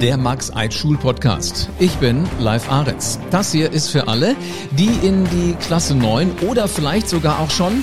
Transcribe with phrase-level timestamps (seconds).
[0.00, 1.68] der Max Eid Schul Podcast.
[1.80, 3.18] Ich bin Live Aretz.
[3.32, 4.36] Das hier ist für alle,
[4.70, 7.82] die in die Klasse 9 oder vielleicht sogar auch schon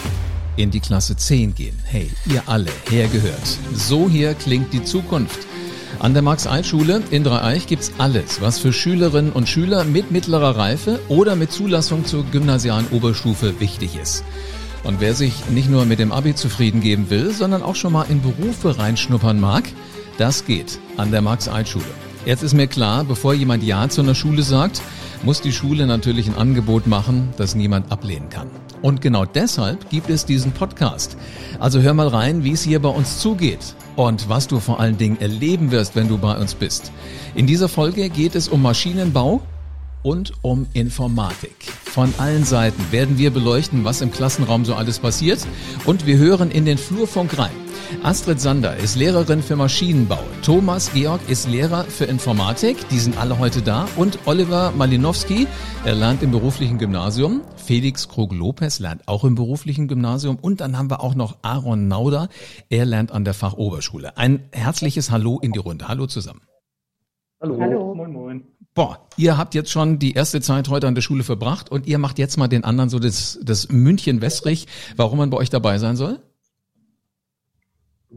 [0.56, 1.78] in die Klasse 10 gehen.
[1.84, 3.58] Hey, ihr alle, hergehört.
[3.74, 5.40] So hier klingt die Zukunft.
[6.00, 11.02] An der Max-Eid-Schule in Dreieich gibt's alles, was für Schülerinnen und Schüler mit mittlerer Reife
[11.10, 14.24] oder mit Zulassung zur gymnasialen Oberstufe wichtig ist.
[14.86, 18.06] Und wer sich nicht nur mit dem Abi zufrieden geben will, sondern auch schon mal
[18.08, 19.66] in Berufe reinschnuppern mag,
[20.18, 22.05] das geht an der Max-Eid-Schule.
[22.26, 24.82] Jetzt ist mir klar, bevor jemand Ja zu einer Schule sagt,
[25.22, 28.48] muss die Schule natürlich ein Angebot machen, das niemand ablehnen kann.
[28.82, 31.18] Und genau deshalb gibt es diesen Podcast.
[31.60, 34.98] Also hör mal rein, wie es hier bei uns zugeht und was du vor allen
[34.98, 36.92] Dingen erleben wirst, wenn du bei uns bist.
[37.36, 39.44] In dieser Folge geht es um Maschinenbau
[40.06, 41.66] und um Informatik.
[41.84, 45.46] Von allen Seiten werden wir beleuchten, was im Klassenraum so alles passiert
[45.86, 47.56] und wir hören in den Flurfunk rein.
[48.04, 50.20] Astrid Sander ist Lehrerin für Maschinenbau.
[50.44, 52.78] Thomas Georg ist Lehrer für Informatik.
[52.90, 53.88] Die sind alle heute da.
[53.96, 55.48] Und Oliver Malinowski,
[55.86, 57.42] er lernt im beruflichen Gymnasium.
[57.58, 60.38] Felix Krug-Lopez lernt auch im beruflichen Gymnasium.
[60.40, 62.30] Und dann haben wir auch noch Aaron Nauder.
[62.70, 64.18] Er lernt an der Fachoberschule.
[64.18, 65.88] Ein herzliches Hallo in die Runde.
[65.88, 66.42] Hallo zusammen.
[67.42, 67.60] Hallo.
[67.60, 67.94] Hallo.
[67.94, 68.55] Moin, moin.
[68.76, 71.98] Boah, ihr habt jetzt schon die erste Zeit heute an der Schule verbracht und ihr
[71.98, 75.96] macht jetzt mal den anderen so das, das München-Westrich, warum man bei euch dabei sein
[75.96, 76.20] soll?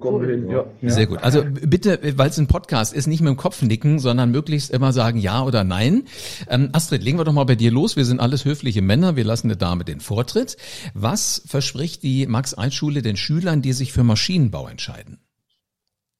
[0.01, 0.65] Kommen wir hin, ja.
[0.83, 1.23] Sehr gut.
[1.23, 4.93] Also bitte, weil es ein Podcast ist, nicht mit dem Kopf nicken, sondern möglichst immer
[4.93, 6.05] sagen Ja oder Nein.
[6.49, 7.97] Ähm, Astrid, legen wir doch mal bei dir los.
[7.97, 9.15] Wir sind alles höfliche Männer.
[9.15, 10.57] Wir lassen eine Dame den Vortritt.
[10.93, 15.21] Was verspricht die Max-Eid-Schule den Schülern, die sich für Maschinenbau entscheiden?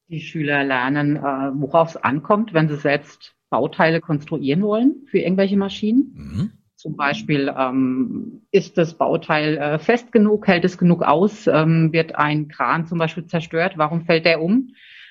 [0.07, 5.57] Die Schüler lernen, äh, worauf es ankommt, wenn sie selbst Bauteile konstruieren wollen für irgendwelche
[5.57, 6.13] Maschinen.
[6.15, 6.51] Mhm.
[6.75, 12.15] Zum Beispiel ähm, ist das Bauteil äh, fest genug, hält es genug aus, ähm, wird
[12.15, 14.69] ein Kran zum Beispiel zerstört, warum fällt der um?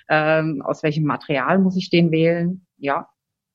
[0.09, 2.65] Ähm, aus welchem Material muss ich den wählen?
[2.79, 3.09] Ja,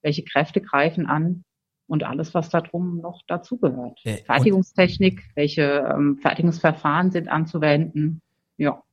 [0.04, 1.44] welche Kräfte greifen an?
[1.88, 4.00] Und alles, was da drum noch dazugehört.
[4.04, 8.22] Äh, Fertigungstechnik, welche ähm, Fertigungsverfahren sind anzuwenden?
[8.58, 8.84] Ja.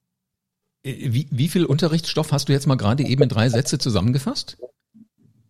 [0.82, 4.58] Äh, wie, wie viel Unterrichtsstoff hast du jetzt mal gerade eben in drei Sätze zusammengefasst?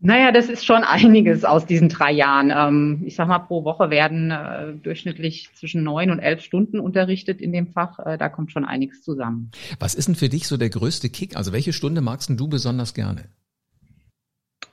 [0.02, 2.50] Naja, das ist schon einiges aus diesen drei Jahren.
[2.54, 7.40] Ähm, ich sag mal, pro Woche werden äh, durchschnittlich zwischen neun und elf Stunden unterrichtet
[7.40, 7.98] in dem Fach.
[7.98, 9.50] Äh, da kommt schon einiges zusammen.
[9.78, 11.36] Was ist denn für dich so der größte Kick?
[11.36, 13.26] Also welche Stunde magst du besonders gerne?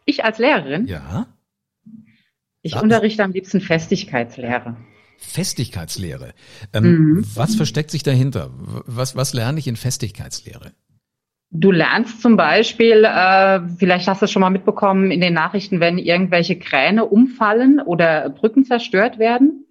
[0.05, 0.87] Ich als Lehrerin?
[0.87, 1.27] Ja.
[2.61, 2.83] Ich Sag.
[2.83, 4.77] unterrichte am liebsten Festigkeitslehre.
[5.17, 6.33] Festigkeitslehre.
[6.73, 7.25] Ähm, mhm.
[7.35, 8.51] Was versteckt sich dahinter?
[8.85, 10.71] Was, was lerne ich in Festigkeitslehre?
[11.49, 15.79] Du lernst zum Beispiel, äh, vielleicht hast du es schon mal mitbekommen in den Nachrichten,
[15.79, 19.65] wenn irgendwelche Kräne umfallen oder Brücken zerstört werden.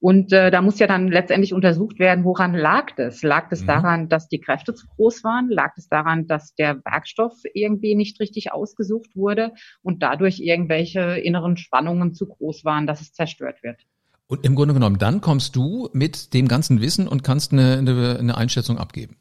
[0.00, 3.22] Und äh, da muss ja dann letztendlich untersucht werden, woran lag das?
[3.22, 3.66] Lag es mhm.
[3.66, 5.48] daran, dass die Kräfte zu groß waren?
[5.48, 11.56] Lag es daran, dass der Werkstoff irgendwie nicht richtig ausgesucht wurde und dadurch irgendwelche inneren
[11.56, 13.80] Spannungen zu groß waren, dass es zerstört wird?
[14.26, 18.18] Und im Grunde genommen, dann kommst du mit dem ganzen Wissen und kannst eine, eine,
[18.18, 19.16] eine Einschätzung abgeben.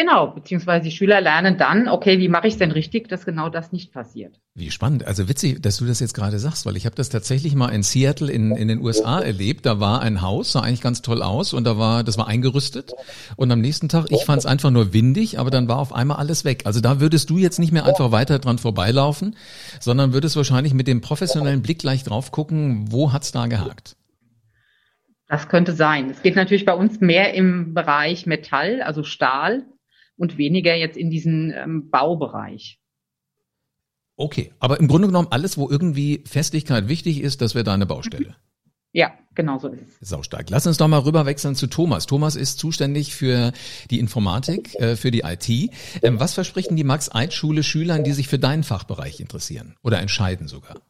[0.00, 3.50] Genau, beziehungsweise die Schüler lernen dann, okay, wie mache ich es denn richtig, dass genau
[3.50, 4.40] das nicht passiert.
[4.54, 5.06] Wie spannend.
[5.06, 7.82] Also witzig, dass du das jetzt gerade sagst, weil ich habe das tatsächlich mal in
[7.82, 9.66] Seattle in, in den USA erlebt.
[9.66, 12.94] Da war ein Haus, sah eigentlich ganz toll aus und da war, das war eingerüstet.
[13.36, 16.16] Und am nächsten Tag, ich fand es einfach nur windig, aber dann war auf einmal
[16.16, 16.62] alles weg.
[16.64, 19.36] Also da würdest du jetzt nicht mehr einfach weiter dran vorbeilaufen,
[19.80, 23.96] sondern würdest wahrscheinlich mit dem professionellen Blick gleich drauf gucken, wo hat's da gehakt.
[25.28, 26.08] Das könnte sein.
[26.08, 29.66] Es geht natürlich bei uns mehr im Bereich Metall, also Stahl
[30.20, 32.78] und weniger jetzt in diesen ähm, Baubereich.
[34.16, 38.36] Okay, aber im Grunde genommen alles, wo irgendwie Festigkeit wichtig ist, das wäre deine Baustelle.
[38.92, 40.08] Ja, genau so ist es.
[40.08, 40.50] Saustark.
[40.50, 42.06] Lass uns doch mal rüberwechseln zu Thomas.
[42.06, 43.52] Thomas ist zuständig für
[43.90, 45.48] die Informatik, äh, für die IT.
[46.02, 50.82] Ähm, was versprechen die Max-Eid-Schule Schülern, die sich für deinen Fachbereich interessieren oder entscheiden sogar?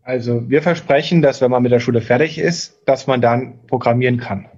[0.00, 4.18] Also wir versprechen, dass wenn man mit der Schule fertig ist, dass man dann programmieren
[4.18, 4.48] kann.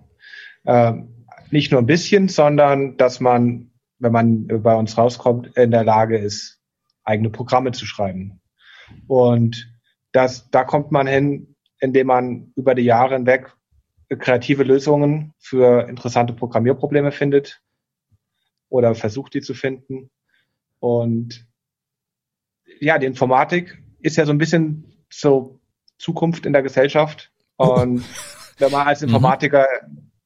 [0.64, 1.13] Ähm,
[1.50, 6.18] nicht nur ein bisschen, sondern dass man, wenn man bei uns rauskommt, in der Lage
[6.18, 6.60] ist,
[7.04, 8.40] eigene Programme zu schreiben.
[9.06, 9.72] Und
[10.12, 13.52] das, da kommt man hin, indem man über die Jahre hinweg
[14.18, 17.62] kreative Lösungen für interessante Programmierprobleme findet
[18.68, 20.10] oder versucht, die zu finden.
[20.78, 21.46] Und
[22.80, 25.60] ja, die Informatik ist ja so ein bisschen so
[25.98, 27.32] Zukunft in der Gesellschaft.
[27.56, 28.04] Und
[28.58, 29.14] wenn man als mhm.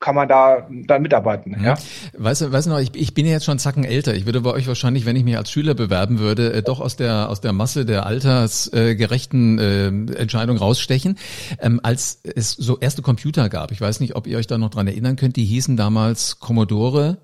[0.00, 1.56] Kann man da, da mitarbeiten.
[1.60, 1.76] Ja.
[2.16, 4.14] Weißt du, weißt du noch, ich, ich bin ja jetzt schon Zacken älter.
[4.14, 6.94] Ich würde bei euch wahrscheinlich, wenn ich mich als Schüler bewerben würde, äh, doch aus
[6.94, 11.18] der aus der Masse der altersgerechten äh, Entscheidung rausstechen.
[11.60, 14.70] Ähm, als es so erste Computer gab, ich weiß nicht, ob ihr euch da noch
[14.70, 17.18] dran erinnern könnt, die hießen damals Commodore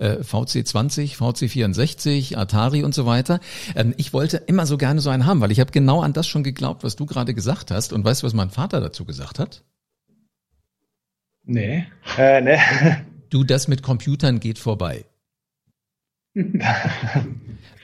[0.00, 3.40] äh, VC20, VC64, Atari und so weiter.
[3.76, 6.26] Ähm, ich wollte immer so gerne so einen haben, weil ich habe genau an das
[6.26, 7.92] schon geglaubt, was du gerade gesagt hast.
[7.92, 9.62] Und weißt du, was mein Vater dazu gesagt hat?
[11.50, 11.84] Nee.
[12.16, 12.58] Äh, nee.
[13.28, 15.04] Du, das mit Computern geht vorbei.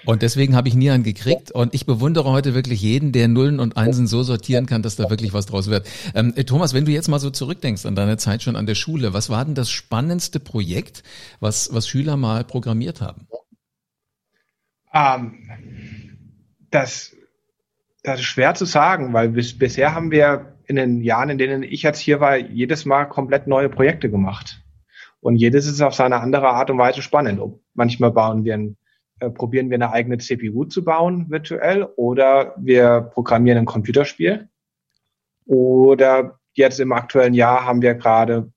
[0.04, 1.50] Und deswegen habe ich nie einen gekriegt.
[1.50, 5.10] Und ich bewundere heute wirklich jeden, der Nullen und Einsen so sortieren kann, dass da
[5.10, 5.88] wirklich was draus wird.
[6.14, 8.76] Ähm, äh, Thomas, wenn du jetzt mal so zurückdenkst an deine Zeit schon an der
[8.76, 11.02] Schule, was war denn das spannendste Projekt,
[11.40, 13.26] was, was Schüler mal programmiert haben?
[14.92, 16.18] Um, ähm,
[16.70, 17.16] das,
[18.04, 21.62] das ist schwer zu sagen, weil bis, bisher haben wir in den Jahren, in denen
[21.62, 24.62] ich jetzt hier war, jedes Mal komplett neue Projekte gemacht.
[25.20, 27.40] Und jedes ist auf seine andere Art und Weise spannend.
[27.74, 28.76] Manchmal bauen wir ein
[29.18, 34.48] äh, probieren wir eine eigene CPU zu bauen virtuell oder wir programmieren ein Computerspiel.
[35.46, 38.52] Oder jetzt im aktuellen Jahr haben wir gerade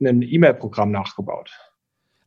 [0.00, 1.50] ein E-Mail-Programm nachgebaut.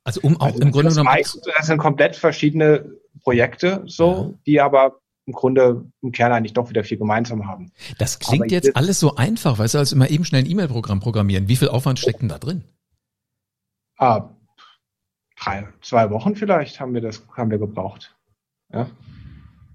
[0.04, 1.10] Also um auch also im Grunde genommen.
[1.56, 2.92] Das sind komplett verschiedene
[3.24, 4.40] Projekte, so, ja.
[4.46, 5.00] die aber
[5.30, 7.72] im Grunde im Kern eigentlich doch wieder viel gemeinsam haben.
[8.00, 11.48] Das klingt jetzt alles so einfach, weißt du, als immer eben schnell ein E-Mail-Programm programmieren.
[11.48, 12.64] Wie viel Aufwand steckt denn da drin?
[13.98, 14.30] Ah,
[15.40, 18.16] drei, zwei Wochen vielleicht haben wir das, haben wir gebraucht.
[18.74, 18.90] Ja.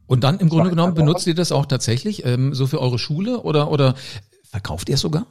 [0.06, 3.40] Und dann im Grunde genommen benutzt ihr das auch tatsächlich ähm, so für eure Schule
[3.40, 3.94] oder oder
[4.50, 5.26] verkauft ihr es sogar?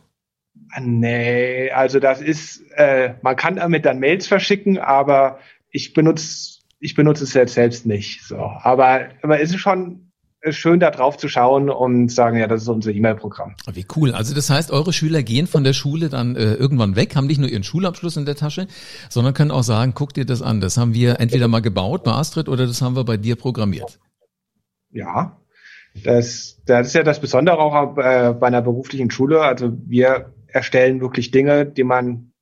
[0.72, 5.40] Ah, nee, also das ist, äh, man kann damit dann Mails verschicken, aber
[5.70, 8.24] ich benutze ich benutze es jetzt selbst nicht.
[8.24, 10.13] So, aber aber es ist schon
[10.52, 13.56] schön da drauf zu schauen und sagen, ja, das ist unser E-Mail-Programm.
[13.72, 14.12] Wie cool.
[14.12, 17.40] Also das heißt, eure Schüler gehen von der Schule dann äh, irgendwann weg, haben nicht
[17.40, 18.68] nur ihren Schulabschluss in der Tasche,
[19.10, 22.12] sondern können auch sagen, guck dir das an, das haben wir entweder mal gebaut bei
[22.12, 24.00] Astrid oder das haben wir bei dir programmiert.
[24.92, 25.38] Ja,
[26.04, 29.42] das, das ist ja das Besondere auch äh, bei einer beruflichen Schule.
[29.42, 32.33] Also wir erstellen wirklich Dinge, die man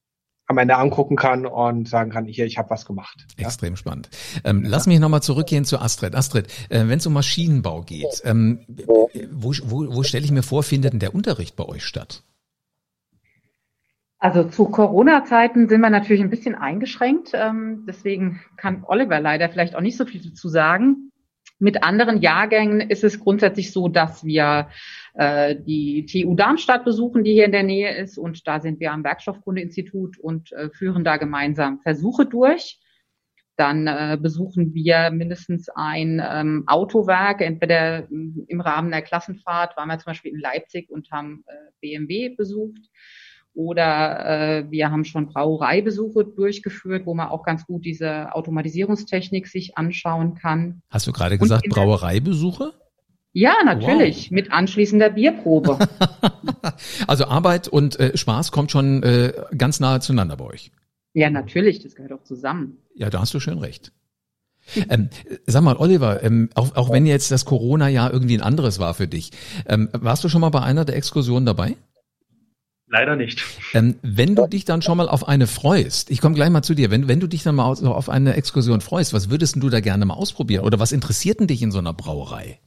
[0.52, 3.26] am Ende angucken kann und sagen kann, hier, ich habe was gemacht.
[3.38, 3.78] Extrem ja?
[3.78, 4.10] spannend.
[4.44, 4.70] Ähm, ja.
[4.70, 6.16] Lass mich nochmal zurückgehen zu Astrid.
[6.16, 8.60] Astrid, äh, wenn es um Maschinenbau geht, ähm,
[9.32, 12.24] wo, wo, wo stelle ich mir vor, findet denn der Unterricht bei euch statt?
[14.20, 17.32] Also zu Corona-Zeiten sind wir natürlich ein bisschen eingeschränkt.
[17.34, 21.12] Ähm, deswegen kann Oliver leider vielleicht auch nicht so viel dazu sagen.
[21.58, 24.68] Mit anderen Jahrgängen ist es grundsätzlich so, dass wir
[25.14, 28.18] äh, die TU Darmstadt besuchen, die hier in der Nähe ist.
[28.18, 32.80] Und da sind wir am Werkstoffkundeinstitut und äh, führen da gemeinsam Versuche durch.
[33.58, 40.00] Dann äh, besuchen wir mindestens ein ähm, Autowerk, entweder im Rahmen der Klassenfahrt waren wir
[40.00, 42.90] zum Beispiel in Leipzig und haben äh, BMW besucht.
[43.54, 49.78] Oder äh, wir haben schon Brauereibesuche durchgeführt, wo man auch ganz gut diese Automatisierungstechnik sich
[49.78, 50.82] anschauen kann.
[50.90, 52.74] Hast du gerade gesagt Brauereibesuche?
[53.34, 54.32] Ja, natürlich, wow.
[54.32, 55.80] mit anschließender Bierprobe.
[57.08, 60.72] also Arbeit und äh, Spaß kommt schon äh, ganz nahe zueinander bei euch.
[61.14, 62.78] Ja, natürlich, das gehört auch zusammen.
[62.96, 63.92] Ja, da hast du schön recht.
[64.90, 65.10] Ähm,
[65.48, 69.08] sag mal, Oliver, ähm, auch, auch wenn jetzt das Corona-Jahr irgendwie ein anderes war für
[69.08, 69.32] dich,
[69.66, 71.76] ähm, warst du schon mal bei einer der Exkursionen dabei?
[72.88, 73.44] Leider nicht.
[73.74, 76.76] Ähm, wenn du dich dann schon mal auf eine freust, ich komme gleich mal zu
[76.76, 79.80] dir, wenn, wenn du dich dann mal auf eine Exkursion freust, was würdest du da
[79.80, 80.66] gerne mal ausprobieren?
[80.66, 82.60] Oder was interessiert denn dich in so einer Brauerei?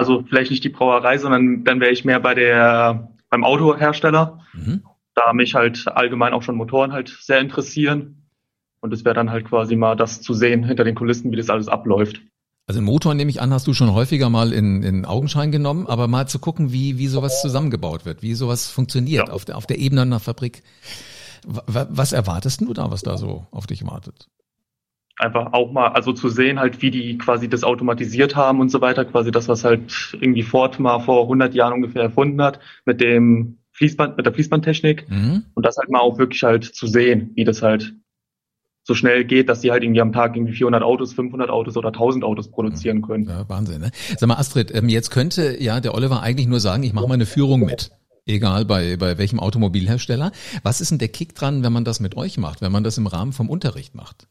[0.00, 4.82] Also vielleicht nicht die Brauerei, sondern dann wäre ich mehr bei der beim Autohersteller, mhm.
[5.14, 8.26] da mich halt allgemein auch schon Motoren halt sehr interessieren.
[8.80, 11.50] Und es wäre dann halt quasi mal das zu sehen hinter den Kulissen, wie das
[11.50, 12.22] alles abläuft.
[12.66, 15.86] Also einen Motor, nehme ich an, hast du schon häufiger mal in, in Augenschein genommen,
[15.86, 19.34] aber mal zu gucken, wie, wie sowas zusammengebaut wird, wie sowas funktioniert ja.
[19.34, 20.62] auf, der, auf der Ebene einer Fabrik.
[21.44, 24.28] Was erwartest du da, was da so auf dich wartet?
[25.20, 28.80] Einfach auch mal, also zu sehen halt, wie die quasi das automatisiert haben und so
[28.80, 33.00] weiter, quasi das, was halt irgendwie Ford mal vor 100 Jahren ungefähr erfunden hat, mit
[33.00, 35.44] dem Fließband, mit der Fließbandtechnik mhm.
[35.54, 37.94] und das halt mal auch wirklich halt zu sehen, wie das halt
[38.82, 41.88] so schnell geht, dass die halt irgendwie am Tag irgendwie 400 Autos, 500 Autos oder
[41.88, 43.28] 1000 Autos produzieren können.
[43.28, 43.90] Ja, Wahnsinn, ne?
[44.16, 47.14] Sag mal, Astrid, ähm, jetzt könnte ja der Oliver eigentlich nur sagen, ich mache mal
[47.14, 47.92] eine Führung mit.
[48.26, 50.32] Egal bei, bei welchem Automobilhersteller.
[50.62, 52.98] Was ist denn der Kick dran, wenn man das mit euch macht, wenn man das
[52.98, 54.26] im Rahmen vom Unterricht macht?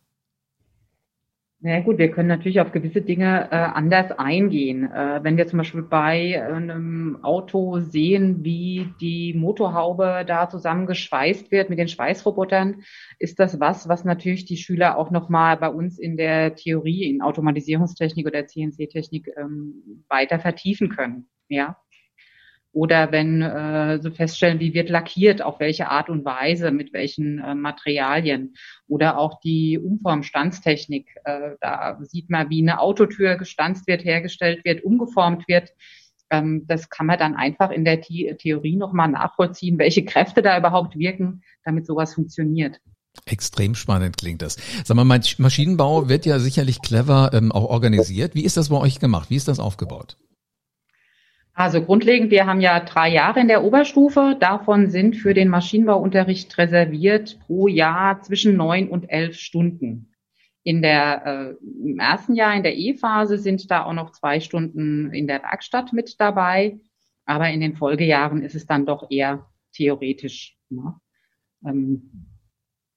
[1.62, 4.90] Na ja, gut, wir können natürlich auf gewisse Dinge äh, anders eingehen.
[4.90, 11.70] Äh, wenn wir zum Beispiel bei einem Auto sehen, wie die Motorhaube da zusammengeschweißt wird
[11.70, 12.84] mit den Schweißrobotern,
[13.20, 17.22] ist das was, was natürlich die Schüler auch nochmal bei uns in der Theorie, in
[17.22, 21.28] Automatisierungstechnik oder CNC-Technik ähm, weiter vertiefen können.
[21.50, 21.76] Ja.
[22.80, 27.40] Oder wenn äh, so feststellen, wie wird lackiert, auf welche Art und Weise, mit welchen
[27.40, 28.54] äh, Materialien.
[28.88, 31.10] Oder auch die Umformstandstechnik.
[31.26, 35.74] Äh, da sieht man, wie eine Autotür gestanzt wird, hergestellt wird, umgeformt wird.
[36.30, 40.58] Ähm, das kann man dann einfach in der The Theorie nochmal nachvollziehen, welche Kräfte da
[40.58, 42.80] überhaupt wirken, damit sowas funktioniert.
[43.26, 44.56] Extrem spannend klingt das.
[44.86, 48.36] Sag mal, Maschinenbau wird ja sicherlich clever ähm, auch organisiert.
[48.36, 49.30] Wie ist das bei euch gemacht?
[49.30, 50.16] Wie ist das aufgebaut?
[51.60, 54.38] Also grundlegend, wir haben ja drei Jahre in der Oberstufe.
[54.40, 60.14] Davon sind für den Maschinenbauunterricht reserviert pro Jahr zwischen neun und elf Stunden.
[60.64, 65.12] In der, äh, Im ersten Jahr in der E-Phase sind da auch noch zwei Stunden
[65.12, 66.80] in der Werkstatt mit dabei.
[67.26, 70.56] Aber in den Folgejahren ist es dann doch eher theoretisch.
[70.70, 70.96] Ne?
[71.66, 72.30] Ähm,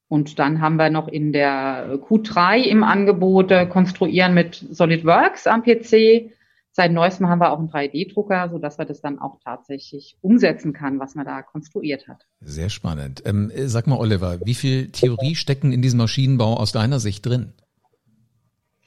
[0.06, 5.64] und dann haben wir noch in der Q3 im Angebot äh, Konstruieren mit SolidWorks am
[5.64, 6.30] PC.
[6.74, 10.72] Seit neuestem haben wir auch einen 3D-Drucker, so dass wir das dann auch tatsächlich umsetzen
[10.72, 12.26] kann, was man da konstruiert hat.
[12.40, 13.22] Sehr spannend.
[13.26, 17.52] Ähm, sag mal, Oliver, wie viel Theorie stecken in diesem Maschinenbau aus deiner Sicht drin?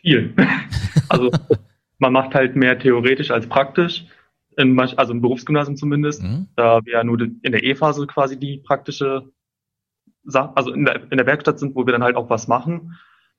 [0.02, 0.34] Viel.
[1.08, 1.30] Also
[2.00, 4.08] man macht halt mehr theoretisch als praktisch,
[4.58, 6.48] in, also im Berufsgymnasium zumindest, mhm.
[6.56, 9.30] da wir ja nur in der E-Phase quasi die praktische
[10.34, 12.96] also in der, in der Werkstatt sind, wo wir dann halt auch was machen.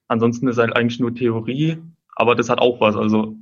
[0.08, 1.78] Ansonsten ist halt eigentlich nur Theorie,
[2.14, 2.94] aber das hat auch was.
[2.94, 3.36] Also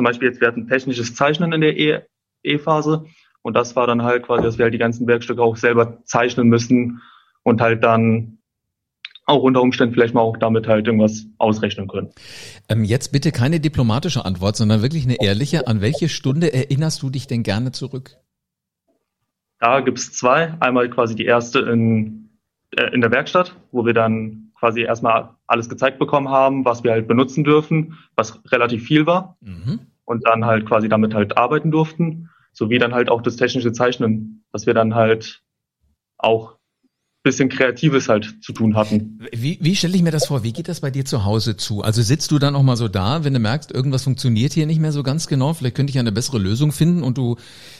[0.00, 2.00] zum Beispiel jetzt, wir hatten technisches Zeichnen in der e,
[2.42, 3.04] E-Phase
[3.42, 6.48] und das war dann halt quasi, dass wir halt die ganzen Werkstücke auch selber zeichnen
[6.48, 7.02] müssen
[7.42, 8.38] und halt dann
[9.26, 12.12] auch unter Umständen vielleicht mal auch damit halt irgendwas ausrechnen können.
[12.70, 15.66] Ähm, jetzt bitte keine diplomatische Antwort, sondern wirklich eine ehrliche.
[15.66, 18.16] An welche Stunde erinnerst du dich denn gerne zurück?
[19.58, 20.54] Da gibt's zwei.
[20.60, 22.30] Einmal quasi die erste in
[22.74, 26.92] äh, in der Werkstatt, wo wir dann quasi erstmal alles gezeigt bekommen haben, was wir
[26.92, 29.36] halt benutzen dürfen, was relativ viel war.
[29.40, 29.80] Mhm.
[30.10, 34.42] Und dann halt quasi damit halt arbeiten durften, sowie dann halt auch das technische Zeichnen,
[34.50, 35.44] was wir dann halt
[36.18, 36.56] auch
[37.22, 39.20] bisschen Kreatives halt zu tun hatten.
[39.30, 40.42] Wie, wie stelle ich mir das vor?
[40.42, 41.82] Wie geht das bei dir zu Hause zu?
[41.82, 44.80] Also sitzt du dann auch mal so da, wenn du merkst, irgendwas funktioniert hier nicht
[44.80, 47.36] mehr so ganz genau, vielleicht könnte ich eine bessere Lösung finden und du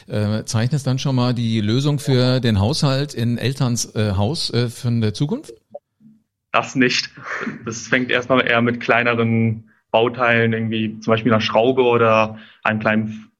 [0.07, 4.69] äh, zeichnest dann schon mal die Lösung für den Haushalt in Elterns äh, Haus äh,
[4.69, 5.53] für der Zukunft?
[6.53, 7.09] Das nicht.
[7.65, 13.31] Das fängt erstmal eher mit kleineren Bauteilen, irgendwie zum Beispiel einer Schraube oder einem kleinen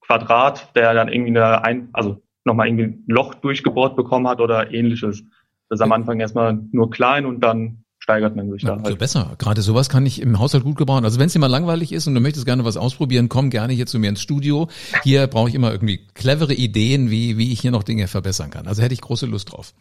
[0.00, 4.72] Quadrat, der dann irgendwie eine, ein, also nochmal irgendwie ein Loch durchgebohrt bekommen hat oder
[4.72, 5.24] ähnliches.
[5.68, 8.98] Das ist am Anfang erstmal nur klein und dann steigert man sich ja, da halt.
[8.98, 9.36] besser.
[9.38, 11.04] Gerade sowas kann ich im Haushalt gut gebrauchen.
[11.04, 13.72] Also wenn es dir mal langweilig ist und du möchtest gerne was ausprobieren, komm gerne
[13.72, 14.68] hier zu mir ins Studio.
[15.04, 18.66] Hier brauche ich immer irgendwie clevere Ideen, wie, wie ich hier noch Dinge verbessern kann.
[18.66, 19.74] Also hätte ich große Lust drauf.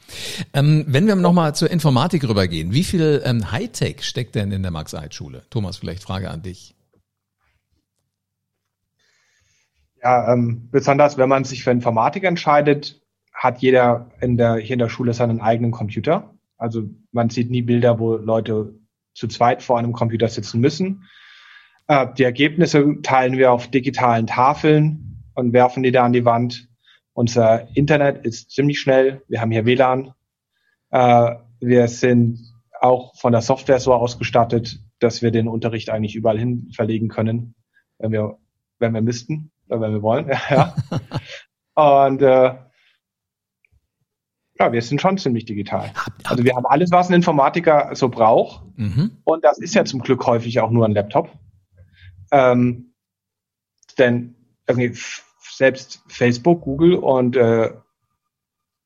[0.53, 4.71] Ähm, wenn wir nochmal zur Informatik rübergehen, wie viel ähm, Hightech steckt denn in der
[4.71, 5.43] Max-Eid-Schule?
[5.49, 6.75] Thomas, vielleicht Frage an dich.
[10.03, 13.01] Ja, ähm, besonders wenn man sich für Informatik entscheidet,
[13.33, 16.33] hat jeder in der, hier in der Schule seinen eigenen Computer.
[16.59, 18.75] Also man sieht nie Bilder, wo Leute
[19.13, 21.05] zu zweit vor einem Computer sitzen müssen.
[21.87, 26.67] Äh, die Ergebnisse teilen wir auf digitalen Tafeln und werfen die da an die Wand.
[27.13, 29.23] Unser Internet ist ziemlich schnell.
[29.27, 30.13] Wir haben hier WLAN.
[30.91, 32.39] Äh, wir sind
[32.79, 37.55] auch von der Software so ausgestattet, dass wir den Unterricht eigentlich überall hin verlegen können,
[37.97, 38.37] wenn wir,
[38.79, 40.29] wenn wir müssten, wenn wir wollen.
[40.49, 40.75] ja.
[41.75, 42.55] Und äh,
[44.59, 45.91] ja, wir sind schon ziemlich digital.
[46.25, 48.63] Also wir haben alles, was ein Informatiker so braucht.
[48.75, 49.11] Mhm.
[49.23, 51.29] Und das ist ja zum Glück häufig auch nur ein Laptop.
[52.31, 52.93] Ähm,
[53.97, 54.35] denn
[55.37, 57.71] selbst Facebook, Google und äh,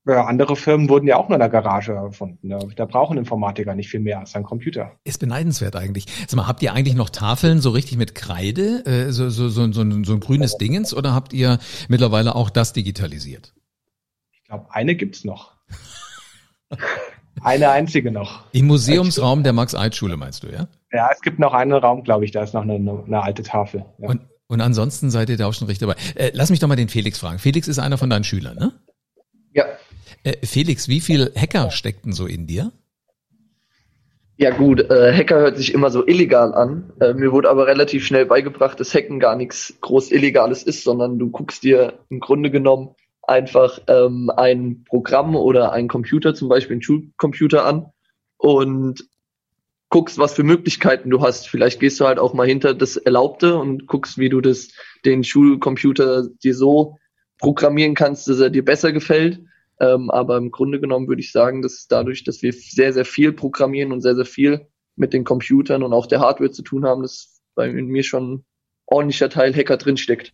[0.06, 2.50] andere Firmen wurden ja auch nur in der Garage erfunden.
[2.50, 2.60] Ne?
[2.76, 4.92] Da brauchen Informatiker nicht viel mehr als ein Computer.
[5.06, 6.06] Ist beneidenswert eigentlich.
[6.28, 9.72] Sag mal, habt ihr eigentlich noch Tafeln so richtig mit Kreide, äh, so, so, so,
[9.72, 13.54] so, ein, so ein grünes Dingens, oder habt ihr mittlerweile auch das digitalisiert?
[14.34, 15.54] Ich glaube, eine gibt's noch.
[17.42, 18.46] Eine einzige noch.
[18.54, 20.68] Im Museumsraum der Max-Eid-Schule meinst du, ja?
[20.92, 23.86] Ja, es gibt noch einen Raum, glaube ich, da ist noch eine, eine alte Tafel.
[23.98, 24.10] Ja.
[24.10, 26.00] Und, und ansonsten seid ihr da auch schon richtig dabei.
[26.16, 27.40] Äh, lass mich doch mal den Felix fragen.
[27.40, 28.74] Felix ist einer von deinen Schülern, ne?
[29.52, 29.66] Ja.
[30.24, 32.72] Äh, Felix, wie viel Hacker steckten so in dir?
[34.38, 36.92] Ja gut, äh, Hacker hört sich immer so illegal an.
[37.00, 41.20] Äh, mir wurde aber relativ schnell beigebracht, dass Hacken gar nichts groß Illegales ist, sondern
[41.20, 46.76] du guckst dir im Grunde genommen einfach ähm, ein Programm oder ein Computer, zum Beispiel
[46.76, 47.88] einen Schulcomputer an
[48.38, 49.08] und
[49.90, 51.48] guckst, was für Möglichkeiten du hast.
[51.48, 54.70] Vielleicht gehst du halt auch mal hinter das Erlaubte und guckst, wie du das,
[55.06, 56.98] den Schulcomputer dir so
[57.38, 59.40] programmieren kannst, dass er dir besser gefällt.
[59.80, 63.34] Ähm, aber im Grunde genommen würde ich sagen, dass dadurch, dass wir sehr, sehr viel
[63.34, 67.02] programmieren und sehr, sehr viel mit den Computern und auch der Hardware zu tun haben,
[67.02, 68.46] dass bei mir schon ein
[68.86, 70.34] ordentlicher Teil Hacker drinsteckt.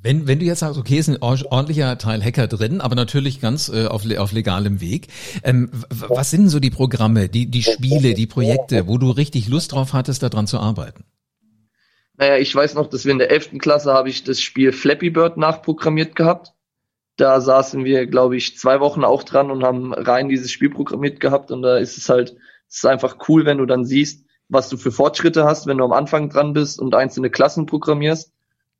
[0.00, 3.68] Wenn, wenn du jetzt sagst, okay, ist ein ordentlicher Teil Hacker drin, aber natürlich ganz
[3.68, 5.08] äh, auf, auf legalem Weg.
[5.42, 9.72] Ähm, was sind so die Programme, die, die Spiele, die Projekte, wo du richtig Lust
[9.72, 11.04] drauf hattest, daran zu arbeiten?
[12.16, 13.58] Naja, ich weiß noch, dass wir in der 11.
[13.58, 16.52] Klasse habe ich das Spiel Flappy Bird nachprogrammiert gehabt.
[17.16, 21.18] Da saßen wir, glaube ich, zwei Wochen auch dran und haben rein dieses Spiel programmiert
[21.18, 21.50] gehabt.
[21.50, 22.36] Und da ist es halt,
[22.68, 25.84] es ist einfach cool, wenn du dann siehst, was du für Fortschritte hast, wenn du
[25.84, 28.32] am Anfang dran bist und einzelne Klassen programmierst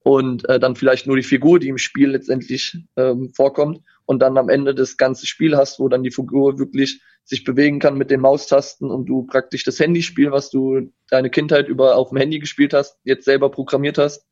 [0.09, 4.39] und äh, dann vielleicht nur die Figur, die im Spiel letztendlich ähm, vorkommt und dann
[4.39, 8.11] am Ende das ganze Spiel hast, wo dann die Figur wirklich sich bewegen kann mit
[8.11, 12.39] den Maustasten und du praktisch das Handyspiel, was du deine Kindheit über auf dem Handy
[12.39, 14.27] gespielt hast, jetzt selber programmiert hast.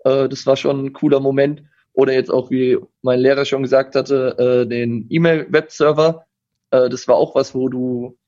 [0.00, 1.62] Äh, das war schon ein cooler Moment.
[1.92, 6.26] Oder jetzt auch, wie mein Lehrer schon gesagt hatte, äh, den E-Mail-Web-Server.
[6.72, 8.18] Äh, das war auch was, wo du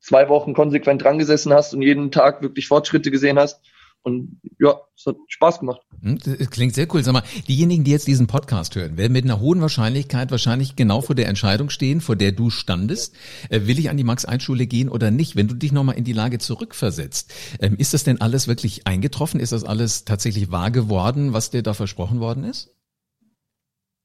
[0.00, 3.60] zwei Wochen konsequent dran gesessen hast und jeden Tag wirklich Fortschritte gesehen hast.
[4.02, 5.80] Und ja, es hat Spaß gemacht.
[6.00, 7.02] Hm, das klingt sehr cool.
[7.02, 11.00] Sag mal, diejenigen, die jetzt diesen Podcast hören, werden mit einer hohen Wahrscheinlichkeit wahrscheinlich genau
[11.00, 13.14] vor der Entscheidung stehen, vor der du standest.
[13.50, 15.36] Äh, will ich an die Max-1-Schule gehen oder nicht?
[15.36, 19.40] Wenn du dich nochmal in die Lage zurückversetzt, ähm, ist das denn alles wirklich eingetroffen?
[19.40, 22.74] Ist das alles tatsächlich wahr geworden, was dir da versprochen worden ist?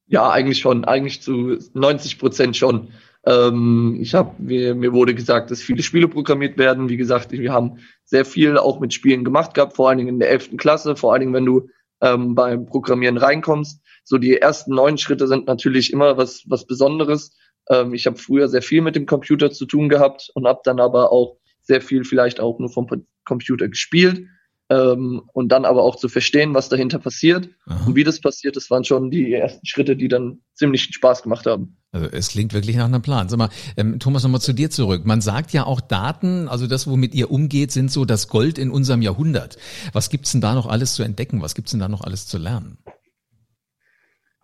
[0.07, 0.85] Ja, eigentlich schon.
[0.85, 2.89] Eigentlich zu 90 Prozent schon.
[3.25, 6.89] Ähm, ich habe mir, mir wurde gesagt, dass viele Spiele programmiert werden.
[6.89, 10.19] Wie gesagt, wir haben sehr viel auch mit Spielen gemacht gehabt, vor allen Dingen in
[10.19, 11.69] der elften Klasse, vor allen Dingen, wenn du
[12.01, 13.81] ähm, beim Programmieren reinkommst.
[14.03, 17.37] So die ersten neun Schritte sind natürlich immer was, was Besonderes.
[17.69, 20.81] Ähm, ich habe früher sehr viel mit dem Computer zu tun gehabt und habe dann
[20.81, 22.87] aber auch sehr viel vielleicht auch nur vom
[23.23, 24.27] Computer gespielt
[24.69, 27.85] ähm, und dann aber auch zu verstehen, was dahinter passiert Aha.
[27.85, 31.45] und wie das passiert, das waren schon die ersten Schritte, die dann ziemlich Spaß gemacht
[31.45, 31.77] haben.
[31.91, 33.29] Also es klingt wirklich nach einem Plan.
[33.29, 35.05] Sag mal, ähm, Thomas, nochmal zu dir zurück.
[35.05, 38.71] Man sagt ja auch Daten, also das, womit ihr umgeht, sind so das Gold in
[38.71, 39.57] unserem Jahrhundert.
[39.91, 41.41] Was gibt's denn da noch alles zu entdecken?
[41.41, 42.77] Was gibt's denn da noch alles zu lernen?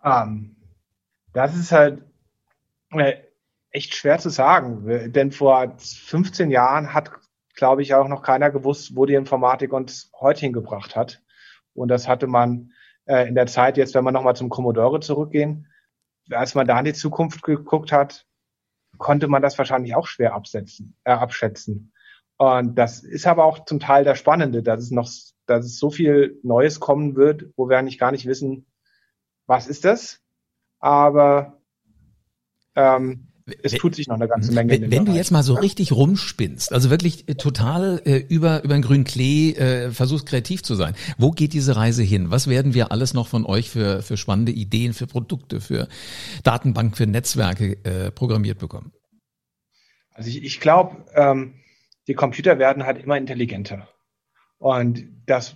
[0.02, 0.56] Um, ähm,
[1.32, 2.02] das ist halt
[2.92, 3.14] äh,
[3.70, 7.10] echt schwer zu sagen, denn vor 15 Jahren hat
[7.60, 11.22] glaube ich, auch noch keiner gewusst, wo die Informatik uns heute hingebracht hat.
[11.74, 12.72] Und das hatte man
[13.04, 15.68] äh, in der Zeit, jetzt wenn wir nochmal zum Commodore zurückgehen,
[16.30, 18.26] als man da in die Zukunft geguckt hat,
[18.96, 21.92] konnte man das wahrscheinlich auch schwer absetzen, äh, abschätzen.
[22.38, 25.10] Und das ist aber auch zum Teil das Spannende, dass es noch,
[25.44, 28.66] dass es so viel Neues kommen wird, wo wir eigentlich gar nicht wissen,
[29.46, 30.22] was ist das.
[30.78, 31.60] Aber
[32.74, 33.29] ähm,
[33.62, 34.72] es tut sich noch eine ganze Menge.
[34.72, 38.74] Wenn, wenn du jetzt mal so richtig rumspinnst, also wirklich äh, total äh, über über
[38.74, 42.30] den grünen Klee äh, versuchst kreativ zu sein, wo geht diese Reise hin?
[42.30, 45.88] Was werden wir alles noch von euch für für spannende Ideen, für Produkte, für
[46.42, 48.92] Datenbank, für Netzwerke äh, programmiert bekommen?
[50.12, 51.54] Also ich, ich glaube, ähm,
[52.08, 53.88] die Computer werden halt immer intelligenter
[54.58, 55.54] und das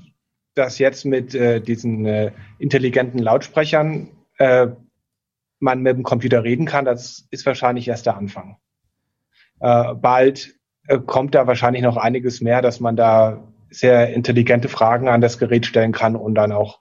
[0.55, 4.69] das jetzt mit äh, diesen äh, intelligenten Lautsprechern äh,
[5.65, 8.59] man mit dem Computer reden kann, das ist wahrscheinlich erst der Anfang.
[9.61, 10.55] Äh, bald
[10.87, 15.39] äh, kommt da wahrscheinlich noch einiges mehr, dass man da sehr intelligente Fragen an das
[15.39, 16.81] Gerät stellen kann und dann auch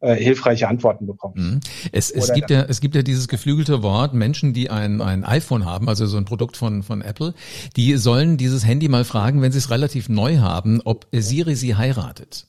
[0.00, 1.36] äh, hilfreiche Antworten bekommt.
[1.36, 1.60] Mhm.
[1.92, 5.64] Es, es gibt ja es gibt ja dieses geflügelte Wort Menschen, die ein ein iPhone
[5.64, 7.34] haben, also so ein Produkt von von Apple,
[7.76, 11.74] die sollen dieses Handy mal fragen, wenn sie es relativ neu haben, ob Siri sie
[11.74, 12.46] heiratet.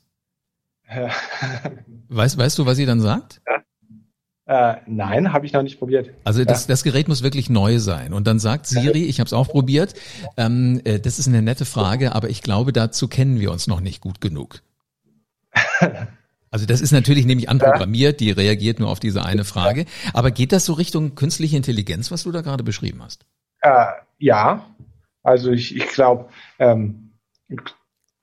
[2.10, 3.41] weißt weißt du, was sie dann sagt?
[3.48, 3.58] Ja.
[4.48, 6.10] Äh, nein, habe ich noch nicht probiert.
[6.24, 8.14] Also das, das Gerät muss wirklich neu sein.
[8.14, 9.94] Und dann sagt Siri, ich habe es auch probiert,
[10.38, 13.82] ähm, äh, das ist eine nette Frage, aber ich glaube, dazu kennen wir uns noch
[13.82, 14.62] nicht gut genug.
[16.50, 19.86] Also das ist natürlich nämlich anprogrammiert, die reagiert nur auf diese eine Frage.
[20.14, 23.26] Aber geht das so Richtung künstliche Intelligenz, was du da gerade beschrieben hast?
[23.60, 23.86] Äh,
[24.18, 24.66] ja,
[25.24, 27.12] also ich, ich glaube, ähm,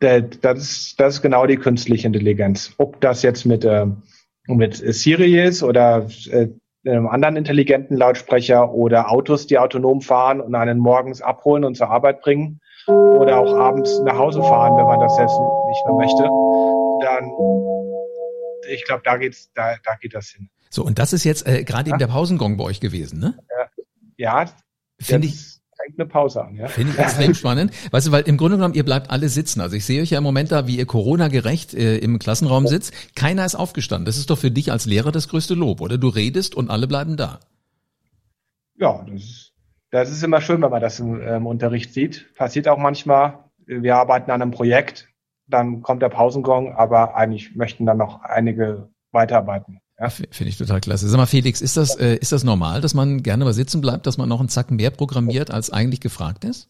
[0.00, 2.72] das, ist, das ist genau die künstliche Intelligenz.
[2.78, 4.02] Ob das jetzt mit ähm,
[4.46, 6.48] mit Sirius oder äh,
[6.86, 11.90] einem anderen intelligenten Lautsprecher oder Autos, die autonom fahren und einen morgens abholen und zur
[11.90, 15.36] Arbeit bringen oder auch abends nach Hause fahren, wenn man das selbst
[15.68, 16.22] nicht mehr möchte,
[17.02, 17.32] dann
[18.70, 20.48] ich glaube, da geht's, da, da geht das hin.
[20.70, 21.94] So, und das ist jetzt äh, gerade ja?
[21.94, 23.38] eben der Pausengong bei euch gewesen, ne?
[24.16, 24.46] Ja,
[25.00, 25.53] finde ich
[25.96, 26.56] eine Pause an.
[26.56, 26.68] Ja?
[26.68, 27.72] Finde ich extrem spannend.
[27.90, 29.60] Weißt du, weil im Grunde genommen, ihr bleibt alle sitzen.
[29.60, 32.92] Also ich sehe euch ja im Moment da, wie ihr Corona-gerecht äh, im Klassenraum sitzt.
[33.14, 34.06] Keiner ist aufgestanden.
[34.06, 35.98] Das ist doch für dich als Lehrer das größte Lob, oder?
[35.98, 37.40] Du redest und alle bleiben da.
[38.76, 39.52] Ja, das ist,
[39.90, 42.34] das ist immer schön, wenn man das im, im Unterricht sieht.
[42.34, 43.44] Passiert auch manchmal.
[43.66, 45.08] Wir arbeiten an einem Projekt,
[45.46, 49.80] dann kommt der Pausengong, aber eigentlich möchten dann noch einige weiterarbeiten.
[49.98, 50.08] Ja.
[50.08, 51.08] Finde ich total klasse.
[51.08, 54.06] Sag mal, Felix, ist das, äh, ist das normal, dass man gerne mal sitzen bleibt,
[54.06, 56.68] dass man noch einen Zacken mehr programmiert, als eigentlich gefragt ist?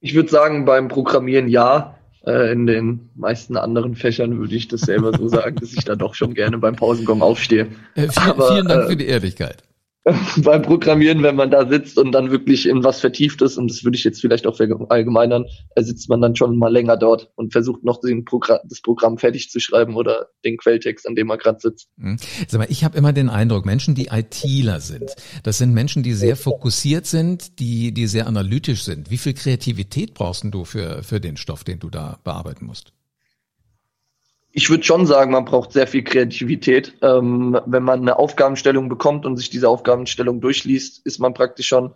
[0.00, 1.96] Ich würde sagen, beim Programmieren ja.
[2.24, 5.96] Äh, in den meisten anderen Fächern würde ich das selber so sagen, dass ich da
[5.96, 7.66] doch schon gerne beim Pausengong aufstehe.
[7.96, 9.64] Äh, viel, Aber, vielen Dank äh, für die Ehrlichkeit.
[10.38, 13.84] beim Programmieren, wenn man da sitzt und dann wirklich in was vertieft ist, und das
[13.84, 15.44] würde ich jetzt vielleicht auch verallgemeinern,
[15.78, 19.60] sitzt man dann schon mal länger dort und versucht noch Programm, das Programm fertig zu
[19.60, 21.88] schreiben oder den Quelltext, an dem man gerade sitzt.
[21.96, 22.16] Mhm.
[22.48, 26.14] Sag mal, ich habe immer den Eindruck, Menschen, die ITler sind, das sind Menschen, die
[26.14, 29.10] sehr fokussiert sind, die, die sehr analytisch sind.
[29.10, 32.92] Wie viel Kreativität brauchst du für, für den Stoff, den du da bearbeiten musst?
[34.52, 36.94] Ich würde schon sagen, man braucht sehr viel Kreativität.
[37.00, 41.94] Ähm, wenn man eine Aufgabenstellung bekommt und sich diese Aufgabenstellung durchliest, ist man praktisch schon,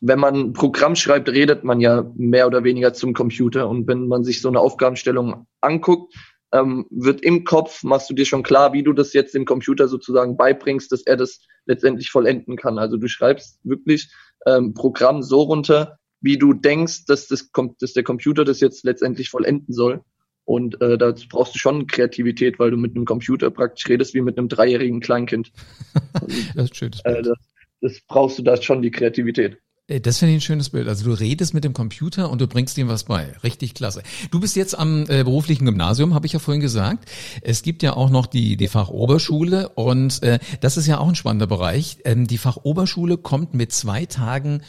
[0.00, 3.68] wenn man ein Programm schreibt, redet man ja mehr oder weniger zum Computer.
[3.68, 6.14] Und wenn man sich so eine Aufgabenstellung anguckt,
[6.52, 9.88] ähm, wird im Kopf, machst du dir schon klar, wie du das jetzt dem Computer
[9.88, 12.78] sozusagen beibringst, dass er das letztendlich vollenden kann.
[12.78, 14.12] Also du schreibst wirklich
[14.46, 19.28] ähm, Programm so runter, wie du denkst, dass, das, dass der Computer das jetzt letztendlich
[19.28, 20.02] vollenden soll.
[20.46, 24.20] Und äh, da brauchst du schon Kreativität, weil du mit einem Computer praktisch redest wie
[24.20, 25.50] mit einem dreijährigen Kleinkind.
[26.14, 27.16] das ist ein schönes Bild.
[27.18, 27.38] Äh, das,
[27.80, 29.58] das brauchst du da schon die Kreativität.
[29.88, 30.88] Das finde ich ein schönes Bild.
[30.88, 33.34] Also du redest mit dem Computer und du bringst ihm was bei.
[33.44, 34.02] Richtig klasse.
[34.32, 37.08] Du bist jetzt am äh, beruflichen Gymnasium, habe ich ja vorhin gesagt.
[37.42, 41.14] Es gibt ja auch noch die, die Fachoberschule und äh, das ist ja auch ein
[41.14, 41.98] spannender Bereich.
[42.04, 44.62] Ähm, die Fachoberschule kommt mit zwei Tagen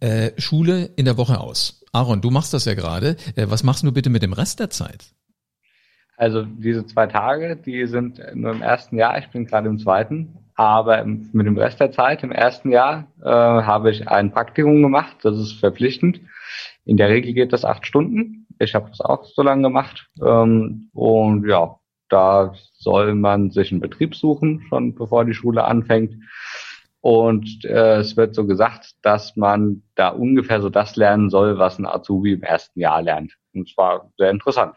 [0.00, 1.77] äh, Schule in der Woche aus.
[1.92, 3.16] Aaron, du machst das ja gerade.
[3.36, 5.12] Äh, was machst du bitte mit dem Rest der Zeit?
[6.16, 9.18] Also diese zwei Tage, die sind nur im ersten Jahr.
[9.18, 10.34] Ich bin gerade im zweiten.
[10.56, 15.16] Aber mit dem Rest der Zeit, im ersten Jahr, äh, habe ich ein Praktikum gemacht.
[15.22, 16.20] Das ist verpflichtend.
[16.84, 18.46] In der Regel geht das acht Stunden.
[18.58, 20.08] Ich habe das auch so lange gemacht.
[20.20, 21.76] Ähm, und ja,
[22.08, 26.16] da soll man sich einen Betrieb suchen, schon bevor die Schule anfängt.
[27.08, 31.78] Und äh, es wird so gesagt, dass man da ungefähr so das lernen soll, was
[31.78, 33.32] ein Azubi im ersten Jahr lernt.
[33.54, 34.74] Und zwar sehr interessant.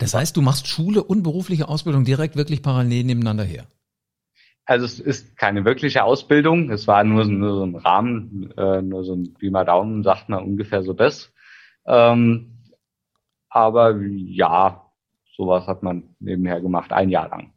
[0.00, 3.66] Das heißt, du machst Schule und berufliche Ausbildung direkt wirklich parallel nebeneinander her?
[4.64, 6.72] Also es ist keine wirkliche Ausbildung.
[6.72, 10.42] Es war nur, nur so ein Rahmen, äh, nur so ein mal Daumen, sagt man
[10.42, 11.32] ungefähr so das.
[11.86, 12.64] Ähm,
[13.48, 14.90] aber ja,
[15.36, 17.52] sowas hat man nebenher gemacht, ein Jahr lang.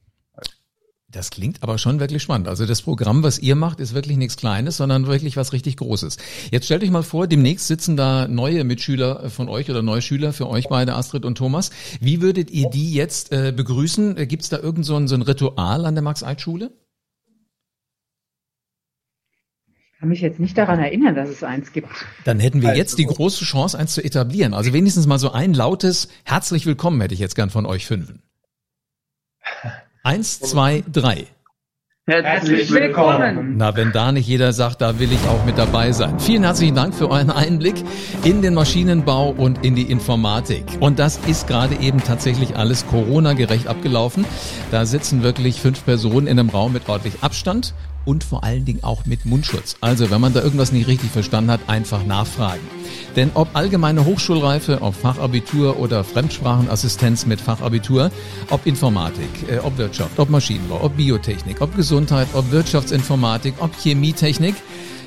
[1.13, 2.47] Das klingt aber schon wirklich spannend.
[2.47, 6.17] Also das Programm, was ihr macht, ist wirklich nichts Kleines, sondern wirklich was richtig Großes.
[6.49, 10.34] Jetzt stellt euch mal vor, demnächst sitzen da neue Mitschüler von euch oder neue Schüler
[10.34, 11.69] für euch beide, Astrid und Thomas.
[12.02, 14.28] Wie würdet ihr die jetzt äh, begrüßen?
[14.28, 16.71] Gibt es da irgend so ein, so ein Ritual an der Max-Eid-Schule?
[19.67, 21.89] Ich kann mich jetzt nicht daran erinnern, dass es eins gibt.
[22.26, 22.80] Dann hätten wir also.
[22.80, 24.56] jetzt die große Chance, eins zu etablieren.
[24.56, 28.23] Also wenigstens mal so ein lautes Herzlich willkommen hätte ich jetzt gern von euch fünfen.
[30.06, 31.28] Eins, zwei, drei.
[32.06, 33.56] Herzlich willkommen.
[33.56, 36.20] Na, wenn da nicht jeder sagt, da will ich auch mit dabei sein.
[36.20, 37.76] Vielen herzlichen Dank für euren Einblick
[38.26, 40.66] in den Maschinenbau und in die Informatik.
[40.82, 44.26] Und das ist gerade eben tatsächlich alles Corona-gerecht abgelaufen.
[44.72, 47.74] Da sitzen wirklich fünf Personen in einem Raum mit ordentlich Abstand
[48.06, 49.76] und vor allen Dingen auch mit Mundschutz.
[49.82, 52.62] Also, wenn man da irgendwas nicht richtig verstanden hat, einfach nachfragen.
[53.16, 58.12] Denn ob allgemeine Hochschulreife, ob Fachabitur oder Fremdsprachenassistenz mit Fachabitur,
[58.50, 64.56] ob Informatik, äh, ob Wirtschaft, ob Maschinenbau, ob Biotechnik, ob Gesundheit, ob Wirtschaftsinformatik, ob Chemietechnik,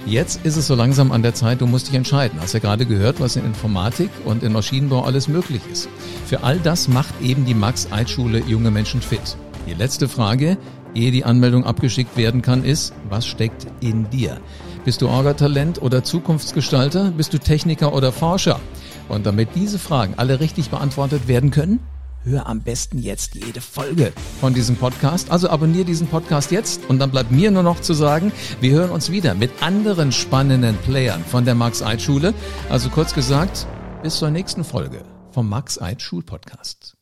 [0.06, 2.40] Jetzt ist es so langsam an der Zeit, du musst dich entscheiden.
[2.40, 5.88] Hast ja gerade gehört, was in Informatik und in Maschinenbau alles möglich ist.
[6.26, 9.36] Für all das macht eben die Max-Eid-Schule junge Menschen fit.
[9.66, 10.58] Die letzte Frage,
[10.96, 14.40] ehe die Anmeldung abgeschickt werden kann, ist, was steckt in dir?
[14.84, 17.10] Bist du Orga-Talent oder Zukunftsgestalter?
[17.10, 18.60] Bist du Techniker oder Forscher?
[19.08, 21.80] Und damit diese Fragen alle richtig beantwortet werden können,
[22.24, 25.30] hör am besten jetzt jede Folge von diesem Podcast.
[25.30, 28.90] Also abonniere diesen Podcast jetzt und dann bleibt mir nur noch zu sagen, wir hören
[28.90, 32.34] uns wieder mit anderen spannenden Playern von der Max-Eid-Schule.
[32.68, 33.66] Also kurz gesagt,
[34.02, 36.95] bis zur nächsten Folge vom Max-Eid-Schul-Podcast.